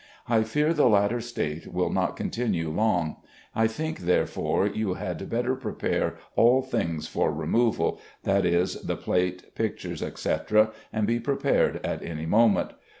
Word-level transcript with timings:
I 0.27 0.41
fear 0.41 0.73
the 0.73 0.89
latter 0.89 1.21
state 1.21 1.71
will 1.71 1.91
not 1.91 2.15
continue 2.15 2.71
long.... 2.71 3.17
I 3.53 3.67
think 3.67 3.99
therefore 3.99 4.65
you 4.65 4.95
had 4.95 5.29
better 5.29 5.55
prepare 5.55 6.15
all 6.35 6.63
things 6.63 7.07
for 7.07 7.31
removal, 7.31 8.01
that 8.23 8.43
is, 8.43 8.81
the 8.81 8.97
plate, 8.97 9.53
pictures, 9.53 10.01
etc., 10.01 10.71
and 10.91 11.05
be 11.05 11.19
prepared 11.19 11.85
at 11.85 12.01
any 12.01 12.25
moment. 12.25 12.71